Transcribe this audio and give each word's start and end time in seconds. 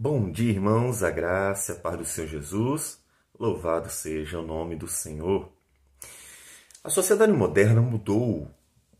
Bom 0.00 0.30
dia, 0.30 0.52
irmãos, 0.52 1.02
a 1.02 1.10
graça 1.10 1.72
a 1.72 1.74
paz 1.74 1.98
do 1.98 2.04
Senhor 2.04 2.28
Jesus. 2.28 3.02
Louvado 3.36 3.90
seja 3.90 4.38
o 4.38 4.46
nome 4.46 4.76
do 4.76 4.86
Senhor. 4.86 5.50
A 6.84 6.88
sociedade 6.88 7.32
moderna 7.32 7.80
mudou 7.80 8.48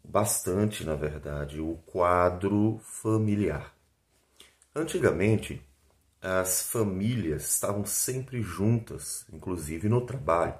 bastante, 0.02 0.84
na 0.84 0.96
verdade, 0.96 1.60
o 1.60 1.76
quadro 1.86 2.80
familiar. 2.82 3.72
Antigamente, 4.74 5.62
as 6.20 6.64
famílias 6.64 7.48
estavam 7.48 7.86
sempre 7.86 8.42
juntas, 8.42 9.24
inclusive 9.32 9.88
no 9.88 10.00
trabalho. 10.00 10.58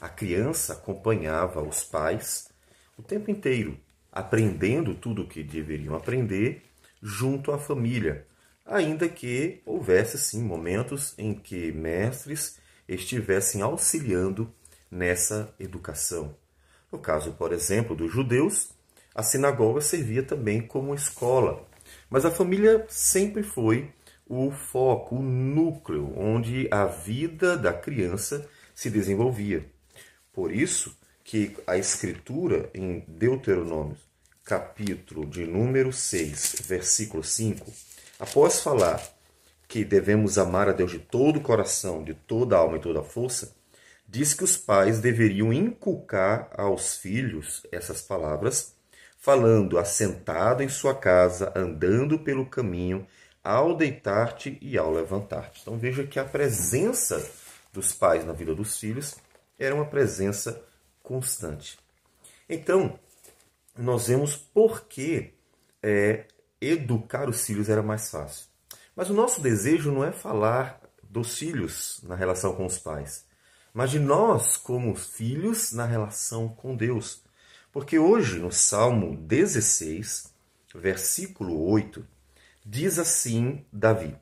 A 0.00 0.08
criança 0.08 0.72
acompanhava 0.72 1.62
os 1.62 1.84
pais 1.84 2.50
o 2.98 3.02
tempo 3.04 3.30
inteiro, 3.30 3.78
aprendendo 4.10 4.92
tudo 4.92 5.22
o 5.22 5.28
que 5.28 5.44
deveriam 5.44 5.94
aprender 5.94 6.64
junto 7.00 7.52
à 7.52 7.58
família 7.60 8.26
ainda 8.72 9.08
que 9.08 9.60
houvesse 9.66 10.16
sim 10.18 10.42
momentos 10.42 11.14
em 11.18 11.34
que 11.34 11.70
mestres 11.72 12.58
estivessem 12.88 13.60
auxiliando 13.60 14.52
nessa 14.90 15.54
educação. 15.60 16.34
No 16.90 16.98
caso, 16.98 17.32
por 17.32 17.52
exemplo, 17.52 17.94
dos 17.94 18.10
judeus, 18.10 18.70
a 19.14 19.22
sinagoga 19.22 19.80
servia 19.80 20.22
também 20.22 20.60
como 20.62 20.94
escola, 20.94 21.68
mas 22.08 22.24
a 22.24 22.30
família 22.30 22.86
sempre 22.88 23.42
foi 23.42 23.92
o 24.26 24.50
foco, 24.50 25.16
o 25.16 25.22
núcleo 25.22 26.12
onde 26.16 26.66
a 26.70 26.86
vida 26.86 27.56
da 27.56 27.74
criança 27.74 28.48
se 28.74 28.88
desenvolvia. 28.88 29.66
Por 30.32 30.50
isso 30.50 30.96
que 31.22 31.54
a 31.66 31.76
escritura 31.76 32.70
em 32.72 33.04
Deuteronômio, 33.06 33.96
capítulo 34.44 35.26
de 35.26 35.46
número 35.46 35.92
6, 35.92 36.62
versículo 36.66 37.22
5, 37.22 37.70
Após 38.22 38.60
falar 38.60 39.02
que 39.66 39.84
devemos 39.84 40.38
amar 40.38 40.68
a 40.68 40.72
Deus 40.72 40.92
de 40.92 41.00
todo 41.00 41.40
o 41.40 41.42
coração, 41.42 42.04
de 42.04 42.14
toda 42.14 42.54
a 42.54 42.60
alma 42.60 42.76
e 42.76 42.80
toda 42.80 43.00
a 43.00 43.02
força, 43.04 43.52
diz 44.06 44.32
que 44.32 44.44
os 44.44 44.56
pais 44.56 45.00
deveriam 45.00 45.52
inculcar 45.52 46.48
aos 46.56 46.96
filhos 46.96 47.66
essas 47.72 48.00
palavras, 48.00 48.76
falando 49.18 49.76
assentado 49.76 50.62
em 50.62 50.68
sua 50.68 50.94
casa, 50.94 51.52
andando 51.56 52.16
pelo 52.16 52.46
caminho, 52.46 53.04
ao 53.42 53.76
deitar-te 53.76 54.56
e 54.62 54.78
ao 54.78 54.92
levantar-te. 54.92 55.60
Então 55.62 55.76
veja 55.76 56.06
que 56.06 56.20
a 56.20 56.24
presença 56.24 57.28
dos 57.72 57.92
pais 57.92 58.24
na 58.24 58.32
vida 58.32 58.54
dos 58.54 58.78
filhos 58.78 59.16
era 59.58 59.74
uma 59.74 59.86
presença 59.86 60.62
constante. 61.02 61.76
Então, 62.48 62.96
nós 63.76 64.06
vemos 64.06 64.36
por 64.36 64.82
que 64.86 65.34
é, 65.82 66.26
educar 66.62 67.28
os 67.28 67.44
filhos 67.44 67.68
era 67.68 67.82
mais 67.82 68.10
fácil. 68.10 68.46
Mas 68.94 69.10
o 69.10 69.14
nosso 69.14 69.40
desejo 69.40 69.90
não 69.90 70.04
é 70.04 70.12
falar 70.12 70.80
dos 71.02 71.36
filhos 71.36 72.00
na 72.04 72.14
relação 72.14 72.54
com 72.54 72.64
os 72.64 72.78
pais, 72.78 73.26
mas 73.74 73.90
de 73.90 73.98
nós 73.98 74.56
como 74.56 74.94
filhos 74.94 75.72
na 75.72 75.84
relação 75.84 76.48
com 76.48 76.76
Deus. 76.76 77.22
Porque 77.72 77.98
hoje, 77.98 78.38
no 78.38 78.52
Salmo 78.52 79.16
16, 79.16 80.32
versículo 80.74 81.68
8, 81.70 82.06
diz 82.64 82.98
assim 82.98 83.64
Davi: 83.72 84.16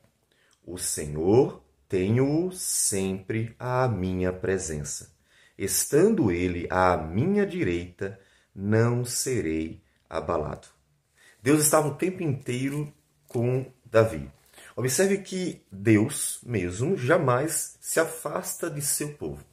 O 0.65 0.77
Senhor 0.77 1.61
tenho 1.87 2.51
sempre 2.53 3.55
à 3.59 3.87
minha 3.87 4.31
presença. 4.31 5.11
Estando 5.57 6.31
ele 6.31 6.65
à 6.69 6.97
minha 6.97 7.45
direita, 7.45 8.19
não 8.55 9.05
serei 9.05 9.83
abalado. 10.09 10.67
Deus 11.41 11.61
estava 11.61 11.87
o 11.87 11.95
tempo 11.95 12.21
inteiro 12.21 12.93
com 13.27 13.65
Davi. 13.85 14.29
Observe 14.75 15.17
que 15.19 15.61
Deus 15.71 16.39
mesmo 16.45 16.95
jamais 16.95 17.77
se 17.81 17.99
afasta 17.99 18.69
de 18.69 18.81
seu 18.81 19.13
povo, 19.13 19.43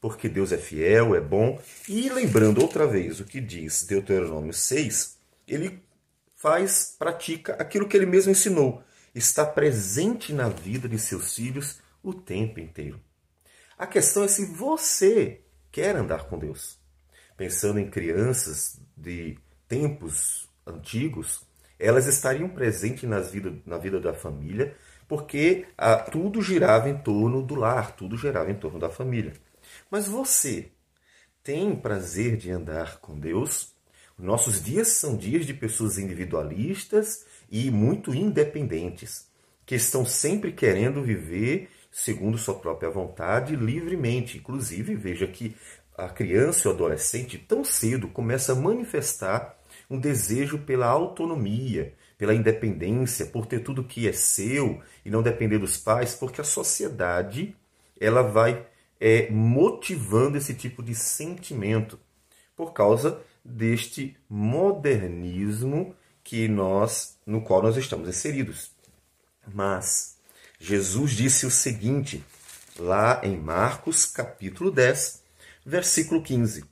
porque 0.00 0.28
Deus 0.28 0.52
é 0.52 0.58
fiel, 0.58 1.14
é 1.14 1.20
bom. 1.20 1.60
E 1.88 2.08
lembrando 2.10 2.60
outra 2.60 2.86
vez 2.86 3.18
o 3.18 3.24
que 3.24 3.40
diz 3.40 3.84
Deuteronômio 3.84 4.52
6, 4.52 5.18
ele 5.48 5.82
faz, 6.36 6.94
pratica 6.98 7.54
aquilo 7.54 7.88
que 7.88 7.96
ele 7.96 8.06
mesmo 8.06 8.32
ensinou, 8.32 8.82
está 9.14 9.44
presente 9.44 10.32
na 10.32 10.48
vida 10.48 10.88
de 10.88 10.98
seus 10.98 11.34
filhos 11.34 11.80
o 12.02 12.12
tempo 12.12 12.60
inteiro. 12.60 13.00
A 13.78 13.86
questão 13.86 14.22
é 14.22 14.28
se 14.28 14.46
você 14.46 15.40
quer 15.70 15.96
andar 15.96 16.24
com 16.24 16.38
Deus. 16.38 16.78
Pensando 17.36 17.78
em 17.78 17.90
crianças 17.90 18.78
de 18.96 19.38
tempos 19.66 20.51
antigos, 20.66 21.40
elas 21.78 22.06
estariam 22.06 22.48
presentes 22.48 23.08
nas 23.08 23.30
vida, 23.30 23.54
na 23.66 23.78
vida 23.78 24.00
da 24.00 24.14
família, 24.14 24.76
porque 25.08 25.66
ah, 25.76 25.96
tudo 25.96 26.40
girava 26.40 26.88
em 26.88 26.96
torno 26.96 27.42
do 27.42 27.54
lar, 27.54 27.96
tudo 27.96 28.16
girava 28.16 28.50
em 28.50 28.54
torno 28.54 28.78
da 28.78 28.88
família. 28.88 29.32
Mas 29.90 30.06
você 30.06 30.70
tem 31.42 31.74
prazer 31.74 32.36
de 32.36 32.50
andar 32.50 32.98
com 32.98 33.18
Deus? 33.18 33.72
Nossos 34.18 34.62
dias 34.62 34.88
são 34.88 35.16
dias 35.16 35.44
de 35.44 35.52
pessoas 35.52 35.98
individualistas 35.98 37.26
e 37.50 37.70
muito 37.70 38.14
independentes, 38.14 39.26
que 39.66 39.74
estão 39.74 40.06
sempre 40.06 40.52
querendo 40.52 41.02
viver 41.02 41.68
segundo 41.90 42.38
sua 42.38 42.54
própria 42.54 42.90
vontade, 42.90 43.54
livremente. 43.54 44.38
Inclusive, 44.38 44.94
veja 44.94 45.26
que 45.26 45.54
a 45.96 46.08
criança 46.08 46.66
e 46.66 46.70
o 46.70 46.74
adolescente 46.74 47.36
tão 47.36 47.62
cedo 47.62 48.08
começa 48.08 48.52
a 48.52 48.56
manifestar 48.56 49.58
um 49.92 50.00
desejo 50.00 50.58
pela 50.58 50.86
autonomia, 50.86 51.94
pela 52.16 52.34
independência, 52.34 53.26
por 53.26 53.44
ter 53.44 53.60
tudo 53.60 53.84
que 53.84 54.08
é 54.08 54.12
seu 54.12 54.80
e 55.04 55.10
não 55.10 55.22
depender 55.22 55.58
dos 55.58 55.76
pais, 55.76 56.14
porque 56.14 56.40
a 56.40 56.44
sociedade 56.44 57.54
ela 58.00 58.22
vai 58.22 58.66
é, 58.98 59.28
motivando 59.30 60.38
esse 60.38 60.54
tipo 60.54 60.82
de 60.82 60.94
sentimento 60.94 62.00
por 62.56 62.72
causa 62.72 63.20
deste 63.44 64.16
modernismo 64.30 65.94
que 66.24 66.48
nós 66.48 67.18
no 67.26 67.42
qual 67.42 67.60
nós 67.60 67.76
estamos 67.76 68.08
inseridos. 68.08 68.70
Mas 69.52 70.16
Jesus 70.58 71.10
disse 71.10 71.44
o 71.44 71.50
seguinte, 71.50 72.24
lá 72.78 73.20
em 73.22 73.36
Marcos 73.36 74.06
capítulo 74.06 74.70
10, 74.70 75.22
versículo 75.66 76.22
15: 76.22 76.64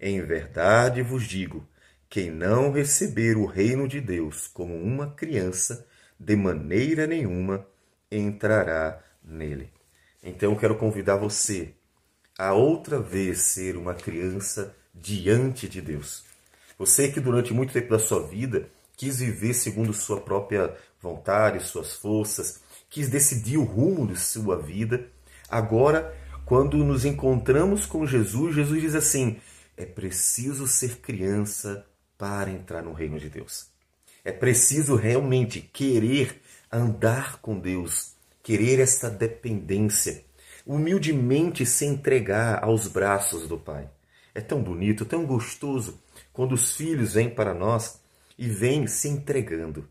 Em 0.00 0.22
verdade 0.22 1.02
vos 1.02 1.24
digo, 1.24 1.66
quem 2.12 2.30
não 2.30 2.70
receber 2.70 3.38
o 3.38 3.46
reino 3.46 3.88
de 3.88 3.98
Deus 3.98 4.46
como 4.46 4.76
uma 4.76 5.12
criança, 5.12 5.86
de 6.20 6.36
maneira 6.36 7.06
nenhuma 7.06 7.66
entrará 8.10 9.02
nele. 9.24 9.72
Então 10.22 10.54
quero 10.54 10.76
convidar 10.76 11.16
você 11.16 11.72
a 12.38 12.52
outra 12.52 13.00
vez 13.00 13.40
ser 13.40 13.78
uma 13.78 13.94
criança 13.94 14.76
diante 14.94 15.66
de 15.66 15.80
Deus. 15.80 16.22
Você 16.78 17.10
que 17.10 17.18
durante 17.18 17.54
muito 17.54 17.72
tempo 17.72 17.88
da 17.88 17.98
sua 17.98 18.28
vida 18.28 18.68
quis 18.94 19.20
viver 19.20 19.54
segundo 19.54 19.94
sua 19.94 20.20
própria 20.20 20.76
vontade, 21.00 21.64
suas 21.64 21.94
forças, 21.94 22.60
quis 22.90 23.08
decidir 23.08 23.56
o 23.56 23.64
rumo 23.64 24.06
de 24.06 24.20
sua 24.20 24.60
vida, 24.60 25.08
agora, 25.48 26.14
quando 26.44 26.76
nos 26.84 27.06
encontramos 27.06 27.86
com 27.86 28.06
Jesus, 28.06 28.54
Jesus 28.54 28.82
diz 28.82 28.94
assim: 28.94 29.40
é 29.78 29.86
preciso 29.86 30.66
ser 30.66 30.98
criança 30.98 31.86
para 32.22 32.52
entrar 32.52 32.84
no 32.84 32.92
reino 32.92 33.18
de 33.18 33.28
Deus. 33.28 33.66
É 34.24 34.30
preciso 34.30 34.94
realmente 34.94 35.60
querer 35.60 36.40
andar 36.70 37.40
com 37.40 37.58
Deus, 37.58 38.12
querer 38.44 38.78
esta 38.78 39.10
dependência, 39.10 40.24
humildemente 40.64 41.66
se 41.66 41.84
entregar 41.84 42.62
aos 42.62 42.86
braços 42.86 43.48
do 43.48 43.58
Pai. 43.58 43.90
É 44.32 44.40
tão 44.40 44.62
bonito, 44.62 45.04
tão 45.04 45.26
gostoso 45.26 46.00
quando 46.32 46.52
os 46.52 46.76
filhos 46.76 47.14
vêm 47.14 47.28
para 47.28 47.52
nós 47.52 47.98
e 48.38 48.46
vêm 48.48 48.86
se 48.86 49.08
entregando. 49.08 49.88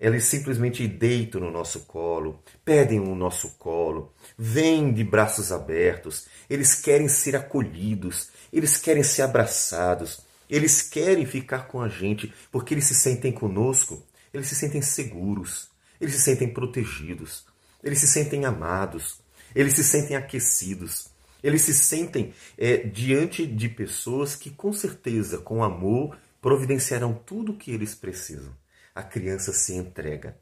Eles 0.00 0.24
simplesmente 0.24 0.88
deitam 0.88 1.38
no 1.38 1.50
nosso 1.50 1.80
colo, 1.80 2.42
pedem 2.64 2.98
o 2.98 3.14
nosso 3.14 3.58
colo, 3.58 4.14
vêm 4.38 4.90
de 4.90 5.04
braços 5.04 5.52
abertos, 5.52 6.28
eles 6.48 6.76
querem 6.76 7.08
ser 7.08 7.36
acolhidos, 7.36 8.30
eles 8.50 8.78
querem 8.78 9.02
ser 9.02 9.20
abraçados, 9.20 10.26
eles 10.48 10.82
querem 10.82 11.26
ficar 11.26 11.68
com 11.68 11.80
a 11.80 11.88
gente 11.88 12.32
porque 12.50 12.74
eles 12.74 12.84
se 12.84 12.94
sentem 12.94 13.32
conosco, 13.32 14.02
eles 14.32 14.46
se 14.48 14.54
sentem 14.54 14.82
seguros, 14.82 15.70
eles 16.00 16.14
se 16.14 16.22
sentem 16.22 16.48
protegidos, 16.52 17.44
eles 17.82 17.98
se 17.98 18.08
sentem 18.08 18.44
amados, 18.44 19.20
eles 19.54 19.74
se 19.74 19.84
sentem 19.84 20.16
aquecidos, 20.16 21.08
eles 21.42 21.62
se 21.62 21.74
sentem 21.74 22.32
é, 22.56 22.78
diante 22.78 23.46
de 23.46 23.68
pessoas 23.68 24.34
que, 24.34 24.50
com 24.50 24.72
certeza, 24.72 25.38
com 25.38 25.62
amor, 25.62 26.16
providenciarão 26.40 27.14
tudo 27.14 27.52
o 27.52 27.56
que 27.56 27.70
eles 27.70 27.94
precisam. 27.94 28.52
A 28.94 29.02
criança 29.02 29.52
se 29.52 29.74
entrega 29.74 30.36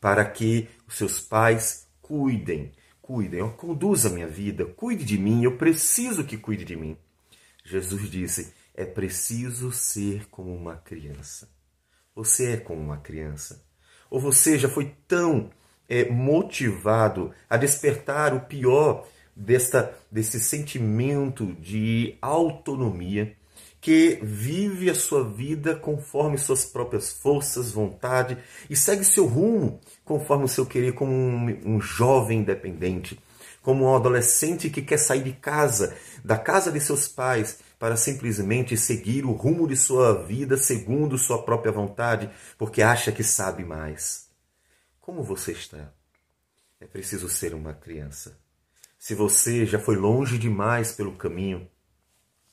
para 0.00 0.24
que 0.24 0.68
os 0.86 0.96
seus 0.96 1.20
pais 1.20 1.86
cuidem, 2.00 2.72
cuidem, 3.00 3.48
conduza 3.50 4.08
a 4.08 4.12
minha 4.12 4.26
vida, 4.26 4.66
cuide 4.66 5.04
de 5.04 5.16
mim, 5.16 5.44
eu 5.44 5.56
preciso 5.56 6.24
que 6.24 6.36
cuide 6.36 6.64
de 6.64 6.76
mim. 6.76 6.96
Jesus 7.64 8.10
disse: 8.10 8.52
é 8.74 8.84
preciso 8.84 9.72
ser 9.72 10.28
como 10.28 10.54
uma 10.54 10.76
criança. 10.76 11.48
Você 12.14 12.52
é 12.52 12.56
como 12.56 12.80
uma 12.80 12.98
criança. 12.98 13.64
Ou 14.10 14.20
você 14.20 14.58
já 14.58 14.68
foi 14.68 14.94
tão 15.06 15.50
é, 15.88 16.08
motivado 16.10 17.32
a 17.48 17.56
despertar 17.56 18.34
o 18.34 18.40
pior 18.40 19.06
desta, 19.34 19.94
desse 20.10 20.38
sentimento 20.40 21.54
de 21.54 22.16
autonomia, 22.20 23.36
que 23.80 24.20
vive 24.22 24.88
a 24.88 24.94
sua 24.94 25.28
vida 25.28 25.74
conforme 25.74 26.38
suas 26.38 26.64
próprias 26.64 27.12
forças, 27.12 27.72
vontade 27.72 28.38
e 28.70 28.76
segue 28.76 29.04
seu 29.04 29.26
rumo 29.26 29.80
conforme 30.04 30.44
o 30.44 30.48
seu 30.48 30.64
querer, 30.64 30.92
como 30.92 31.12
um, 31.12 31.60
um 31.64 31.80
jovem 31.80 32.38
independente, 32.38 33.18
como 33.60 33.84
um 33.84 33.96
adolescente 33.96 34.70
que 34.70 34.82
quer 34.82 34.98
sair 34.98 35.24
de 35.24 35.32
casa, 35.32 35.96
da 36.24 36.38
casa 36.38 36.70
de 36.70 36.78
seus 36.78 37.08
pais, 37.08 37.58
para 37.82 37.96
simplesmente 37.96 38.76
seguir 38.76 39.24
o 39.24 39.32
rumo 39.32 39.66
de 39.66 39.74
sua 39.74 40.22
vida 40.22 40.56
segundo 40.56 41.18
sua 41.18 41.42
própria 41.42 41.72
vontade, 41.72 42.30
porque 42.56 42.80
acha 42.80 43.10
que 43.10 43.24
sabe 43.24 43.64
mais. 43.64 44.30
Como 45.00 45.20
você 45.24 45.50
está? 45.50 45.92
É 46.78 46.86
preciso 46.86 47.28
ser 47.28 47.54
uma 47.54 47.74
criança. 47.74 48.38
Se 48.96 49.16
você 49.16 49.66
já 49.66 49.80
foi 49.80 49.96
longe 49.96 50.38
demais 50.38 50.92
pelo 50.92 51.16
caminho 51.16 51.68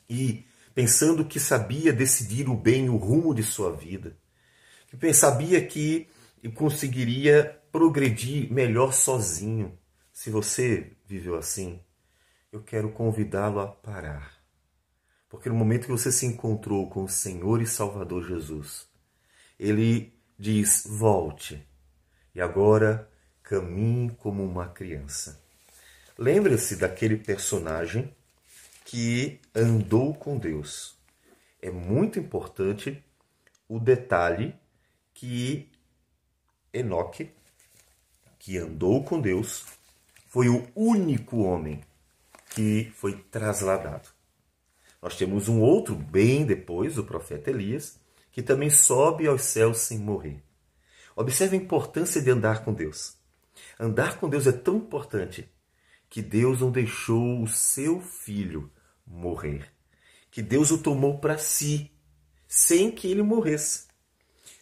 e 0.09 0.47
pensando 0.73 1.23
que 1.23 1.39
sabia 1.39 1.93
decidir 1.93 2.49
o 2.49 2.57
bem 2.57 2.89
o 2.89 2.97
rumo 2.97 3.31
de 3.31 3.43
sua 3.43 3.71
vida, 3.71 4.17
que 4.87 5.13
sabia 5.13 5.63
que 5.63 6.09
conseguiria 6.55 7.61
progredir 7.71 8.51
melhor 8.51 8.93
sozinho. 8.93 9.77
Se 10.11 10.31
você 10.31 10.93
viveu 11.05 11.35
assim, 11.35 11.79
eu 12.51 12.63
quero 12.63 12.89
convidá-lo 12.89 13.59
a 13.59 13.67
parar. 13.67 14.38
Porque 15.29 15.47
no 15.47 15.55
momento 15.55 15.85
que 15.85 15.91
você 15.91 16.11
se 16.11 16.25
encontrou 16.25 16.89
com 16.89 17.03
o 17.03 17.09
Senhor 17.09 17.61
e 17.61 17.67
Salvador 17.67 18.27
Jesus, 18.27 18.87
ele 19.59 20.11
diz: 20.37 20.83
volte 20.87 21.63
e 22.33 22.41
agora 22.41 23.07
caminhe 23.43 24.09
como 24.11 24.43
uma 24.43 24.67
criança. 24.67 25.39
Lembre-se 26.17 26.75
daquele 26.75 27.15
personagem 27.15 28.13
que 28.83 29.39
andou 29.53 30.15
com 30.15 30.37
Deus. 30.37 30.97
É 31.61 31.69
muito 31.69 32.19
importante 32.19 33.03
o 33.67 33.79
detalhe 33.79 34.55
que 35.13 35.71
Enoque, 36.73 37.31
que 38.39 38.57
andou 38.57 39.03
com 39.03 39.21
Deus, 39.21 39.65
foi 40.27 40.49
o 40.49 40.67
único 40.75 41.39
homem 41.39 41.81
que 42.49 42.91
foi 42.95 43.13
trasladado. 43.13 44.18
Nós 45.01 45.15
temos 45.15 45.47
um 45.47 45.61
outro 45.61 45.95
bem 45.95 46.45
depois, 46.45 46.97
o 46.97 47.03
profeta 47.03 47.49
Elias, 47.49 47.99
que 48.31 48.41
também 48.41 48.69
sobe 48.69 49.27
aos 49.27 49.43
céus 49.43 49.79
sem 49.79 49.97
morrer. 49.97 50.43
Observe 51.15 51.57
a 51.57 51.59
importância 51.59 52.21
de 52.21 52.29
andar 52.29 52.63
com 52.63 52.73
Deus. 52.73 53.17
Andar 53.79 54.19
com 54.19 54.29
Deus 54.29 54.47
é 54.47 54.51
tão 54.51 54.77
importante 54.77 55.49
que 56.09 56.21
Deus 56.21 56.61
não 56.61 56.71
deixou 56.71 57.41
o 57.41 57.47
seu 57.47 58.01
filho 58.01 58.71
morrer, 59.05 59.71
que 60.31 60.41
Deus 60.41 60.71
o 60.71 60.77
tomou 60.77 61.19
para 61.19 61.37
si, 61.37 61.91
sem 62.47 62.91
que 62.91 63.09
ele 63.09 63.21
morresse. 63.21 63.87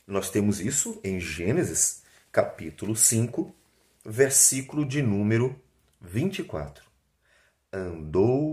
Nós 0.05 0.29
temos 0.29 0.59
isso 0.59 0.99
em 1.03 1.19
Gênesis, 1.19 2.03
capítulo 2.31 2.95
5, 2.95 3.53
versículo 4.05 4.85
de 4.85 5.01
número 5.01 5.59
24. 6.01 6.83
Andou 7.71 8.46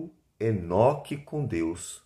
Enoque 0.45 1.17
com 1.17 1.45
Deus 1.45 2.03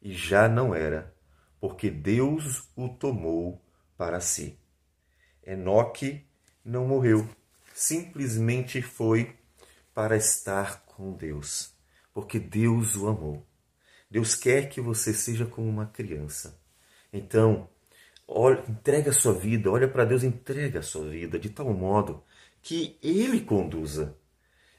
e 0.00 0.12
já 0.12 0.48
não 0.48 0.74
era, 0.74 1.14
porque 1.60 1.90
Deus 1.90 2.68
o 2.76 2.88
tomou 2.88 3.64
para 3.96 4.20
si. 4.20 4.58
Enoque 5.42 6.26
não 6.64 6.86
morreu, 6.86 7.28
simplesmente 7.74 8.82
foi 8.82 9.36
para 9.94 10.16
estar 10.16 10.84
com 10.84 11.12
Deus 11.12 11.78
porque 12.18 12.40
Deus 12.40 12.96
o 12.96 13.06
amou. 13.06 13.46
Deus 14.10 14.34
quer 14.34 14.68
que 14.68 14.80
você 14.80 15.14
seja 15.14 15.46
como 15.46 15.68
uma 15.68 15.86
criança. 15.86 16.60
Então, 17.12 17.70
olha, 18.26 18.64
entrega 18.68 19.10
a 19.10 19.14
sua 19.14 19.32
vida, 19.32 19.70
olha 19.70 19.86
para 19.86 20.04
Deus, 20.04 20.24
entrega 20.24 20.80
a 20.80 20.82
sua 20.82 21.08
vida 21.08 21.38
de 21.38 21.48
tal 21.48 21.72
modo 21.72 22.24
que 22.60 22.98
Ele 23.00 23.40
conduza. 23.42 24.18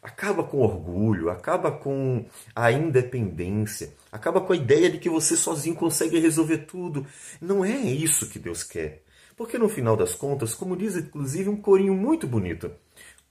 Acaba 0.01 0.44
com 0.44 0.60
orgulho, 0.60 1.30
acaba 1.30 1.72
com 1.72 2.25
a 2.56 2.72
independência, 2.72 3.94
acaba 4.12 4.40
com 4.40 4.54
a 4.54 4.56
ideia 4.56 4.90
de 4.90 4.98
que 4.98 5.10
você 5.10 5.36
sozinho 5.36 5.75
consegue 5.75 6.18
resolver 6.19 6.60
tudo. 6.60 7.06
Não 7.42 7.66
é 7.66 7.78
isso 7.78 8.30
que 8.30 8.40
Deus 8.40 8.63
quer. 8.63 9.04
Porque 9.36 9.57
no 9.57 9.69
final 9.69 9.98
das 9.98 10.16
contas, 10.16 10.54
como 10.56 10.75
diz 10.75 10.96
inclusive 10.96 11.50
um 11.50 11.57
corinho 11.57 11.94
muito 11.94 12.28
bonito, 12.28 12.72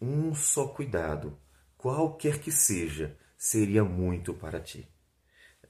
um 0.01 0.35
só 0.35 0.67
cuidado, 0.67 1.37
qualquer 1.77 2.39
que 2.39 2.53
seja, 2.53 3.17
seria 3.37 3.85
muito 3.85 4.35
para 4.35 4.61
ti. 4.61 4.89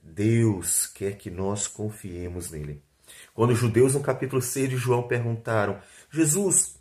Deus 0.03 0.87
quer 0.87 1.17
que 1.17 1.31
nós 1.31 1.67
confiemos 1.67 2.51
nele. 2.51 2.83
Quando 3.35 3.51
os 3.51 3.59
judeus, 3.59 3.95
no 3.95 4.01
capítulo 4.01 4.41
6 4.41 4.71
de 4.71 4.77
João, 4.77 5.03
perguntaram: 5.07 5.81
Jesus, 6.11 6.78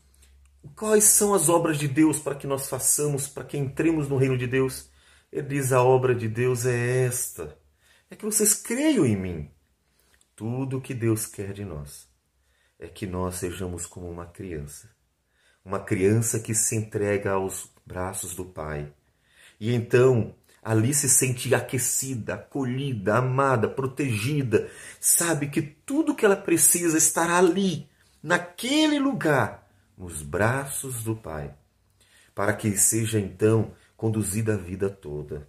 quais 0.75 1.05
são 1.05 1.33
as 1.33 1.49
obras 1.49 1.77
de 1.77 1.87
Deus 1.87 2.19
para 2.19 2.35
que 2.35 2.47
nós 2.47 2.69
façamos, 2.69 3.27
para 3.27 3.43
que 3.43 3.57
entremos 3.57 4.09
no 4.09 4.17
reino 4.17 4.37
de 4.37 4.47
Deus? 4.47 4.89
Ele 5.31 5.47
diz: 5.47 5.71
A 5.71 5.81
obra 5.81 6.15
de 6.15 6.27
Deus 6.27 6.65
é 6.65 7.05
esta: 7.05 7.57
é 8.09 8.15
que 8.15 8.25
vocês 8.25 8.53
creiam 8.53 9.05
em 9.05 9.15
mim. 9.15 9.51
Tudo 10.35 10.77
o 10.77 10.81
que 10.81 10.93
Deus 10.93 11.25
quer 11.25 11.51
de 11.51 11.65
nós 11.65 12.07
é 12.79 12.87
que 12.87 13.07
nós 13.07 13.35
sejamos 13.35 13.85
como 13.85 14.09
uma 14.09 14.25
criança. 14.25 14.89
Uma 15.65 15.79
criança 15.79 16.39
que 16.39 16.53
se 16.53 16.75
entrega 16.75 17.31
aos 17.31 17.69
braços 17.85 18.35
do 18.35 18.45
Pai. 18.45 18.93
E 19.59 19.73
então 19.73 20.35
ali 20.63 20.93
se 20.93 21.09
sente 21.09 21.53
aquecida, 21.55 22.35
acolhida, 22.35 23.17
amada, 23.17 23.69
protegida, 23.69 24.69
sabe 24.99 25.47
que 25.47 25.61
tudo 25.61 26.13
que 26.13 26.25
ela 26.25 26.35
precisa 26.35 26.97
estará 26.97 27.37
ali, 27.37 27.89
naquele 28.21 28.99
lugar, 28.99 29.66
nos 29.97 30.21
braços 30.21 31.03
do 31.03 31.15
Pai, 31.15 31.53
para 32.35 32.53
que 32.53 32.77
seja 32.77 33.19
então 33.19 33.73
conduzida 33.95 34.53
a 34.53 34.57
vida 34.57 34.89
toda. 34.89 35.47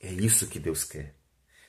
É 0.00 0.10
isso 0.10 0.48
que 0.48 0.58
Deus 0.58 0.84
quer. 0.84 1.14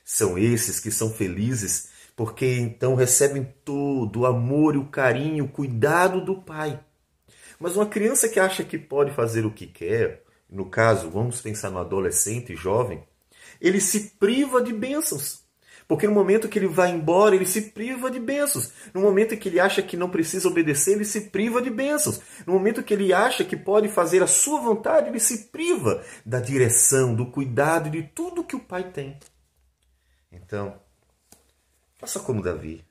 São 0.04 0.36
esses 0.36 0.80
que 0.80 0.90
são 0.90 1.12
felizes 1.12 1.90
porque 2.18 2.58
então 2.58 2.96
recebem 2.96 3.44
todo 3.64 4.20
o 4.20 4.26
amor 4.26 4.74
e 4.74 4.78
o 4.78 4.88
carinho, 4.88 5.44
o 5.44 5.48
cuidado 5.48 6.20
do 6.20 6.42
Pai. 6.42 6.84
Mas 7.60 7.76
uma 7.76 7.86
criança 7.86 8.28
que 8.28 8.40
acha 8.40 8.64
que 8.64 8.76
pode 8.76 9.12
fazer 9.12 9.46
o 9.46 9.52
que 9.52 9.68
quer, 9.68 10.24
no 10.50 10.68
caso, 10.68 11.08
vamos 11.10 11.40
pensar 11.40 11.70
no 11.70 11.78
adolescente 11.78 12.56
jovem, 12.56 13.04
ele 13.60 13.80
se 13.80 14.16
priva 14.18 14.60
de 14.60 14.72
bênçãos. 14.72 15.44
Porque 15.88 16.06
no 16.06 16.12
momento 16.12 16.48
que 16.48 16.58
ele 16.58 16.68
vai 16.68 16.90
embora, 16.90 17.34
ele 17.34 17.46
se 17.46 17.70
priva 17.70 18.10
de 18.10 18.20
bênçãos. 18.20 18.70
No 18.92 19.00
momento 19.00 19.36
que 19.36 19.48
ele 19.48 19.58
acha 19.58 19.82
que 19.82 19.96
não 19.96 20.10
precisa 20.10 20.46
obedecer, 20.46 20.92
ele 20.92 21.04
se 21.04 21.30
priva 21.30 21.62
de 21.62 21.70
bênçãos. 21.70 22.20
No 22.46 22.52
momento 22.52 22.82
que 22.82 22.92
ele 22.92 23.12
acha 23.12 23.42
que 23.42 23.56
pode 23.56 23.88
fazer 23.88 24.22
a 24.22 24.26
sua 24.26 24.60
vontade, 24.60 25.08
ele 25.08 25.18
se 25.18 25.48
priva 25.48 26.04
da 26.24 26.40
direção, 26.40 27.14
do 27.14 27.30
cuidado 27.30 27.88
de 27.88 28.02
tudo 28.02 28.44
que 28.44 28.54
o 28.54 28.60
pai 28.60 28.92
tem. 28.92 29.18
Então, 30.30 30.78
faça 31.96 32.20
como 32.20 32.42
Davi. 32.42 32.84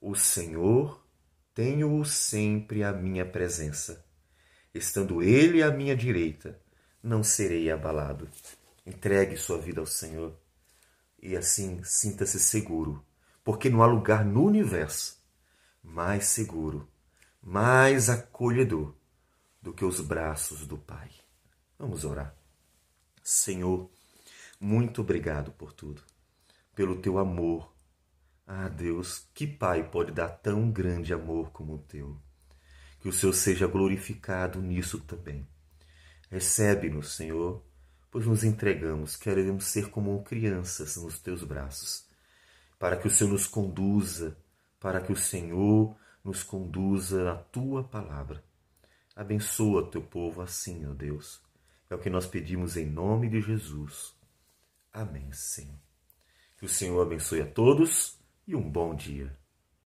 O 0.00 0.14
Senhor 0.14 1.04
tenho-o 1.52 2.04
sempre 2.04 2.84
à 2.84 2.92
minha 2.92 3.26
presença 3.26 4.06
Estando 4.76 5.22
Ele 5.22 5.62
à 5.62 5.70
minha 5.70 5.96
direita, 5.96 6.60
não 7.02 7.24
serei 7.24 7.70
abalado. 7.70 8.28
Entregue 8.84 9.36
sua 9.36 9.58
vida 9.58 9.80
ao 9.80 9.86
Senhor 9.86 10.38
e 11.26 11.36
assim 11.36 11.82
sinta-se 11.82 12.38
seguro, 12.38 13.04
porque 13.42 13.68
não 13.68 13.82
há 13.82 13.86
lugar 13.86 14.24
no 14.24 14.44
universo 14.44 15.20
mais 15.82 16.26
seguro, 16.26 16.88
mais 17.42 18.08
acolhedor 18.08 18.94
do 19.60 19.72
que 19.72 19.84
os 19.84 20.00
braços 20.00 20.66
do 20.66 20.78
Pai. 20.78 21.10
Vamos 21.76 22.04
orar. 22.04 22.32
Senhor, 23.24 23.90
muito 24.60 25.00
obrigado 25.00 25.50
por 25.50 25.72
tudo, 25.72 26.00
pelo 26.76 27.00
teu 27.00 27.18
amor. 27.18 27.74
Ah, 28.46 28.68
Deus, 28.68 29.28
que 29.34 29.48
pai 29.48 29.90
pode 29.90 30.12
dar 30.12 30.28
tão 30.28 30.70
grande 30.70 31.12
amor 31.12 31.50
como 31.50 31.74
o 31.74 31.78
teu? 31.78 32.16
Que 33.00 33.08
o 33.08 33.12
Senhor 33.12 33.32
seja 33.32 33.66
glorificado 33.66 34.62
nisso 34.62 35.00
também. 35.00 35.44
Recebe-nos, 36.30 37.16
Senhor, 37.16 37.65
pois 38.16 38.24
nos 38.24 38.44
entregamos, 38.44 39.14
queremos 39.14 39.66
ser 39.66 39.90
como 39.90 40.24
crianças 40.24 40.96
nos 40.96 41.18
teus 41.18 41.44
braços, 41.44 42.06
para 42.78 42.96
que 42.96 43.06
o 43.06 43.10
Senhor 43.10 43.30
nos 43.30 43.46
conduza, 43.46 44.34
para 44.80 45.02
que 45.02 45.12
o 45.12 45.16
Senhor 45.16 45.94
nos 46.24 46.42
conduza 46.42 47.22
na 47.22 47.34
tua 47.34 47.84
palavra. 47.84 48.42
Abençoa 49.14 49.90
teu 49.90 50.00
povo 50.00 50.40
assim, 50.40 50.86
ó 50.86 50.94
Deus. 50.94 51.42
É 51.90 51.94
o 51.94 51.98
que 51.98 52.08
nós 52.08 52.26
pedimos 52.26 52.78
em 52.78 52.86
nome 52.86 53.28
de 53.28 53.42
Jesus. 53.42 54.16
Amém, 54.90 55.30
Senhor. 55.32 55.78
Que 56.56 56.64
o 56.64 56.70
Senhor 56.70 57.02
abençoe 57.02 57.42
a 57.42 57.46
todos 57.46 58.18
e 58.46 58.56
um 58.56 58.66
bom 58.66 58.94
dia. 58.94 59.36